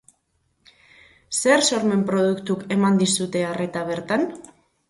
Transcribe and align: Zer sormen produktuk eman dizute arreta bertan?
Zer 1.41 1.61
sormen 1.67 2.01
produktuk 2.09 2.65
eman 2.77 2.99
dizute 3.05 3.47
arreta 3.53 3.89
bertan? 3.95 4.27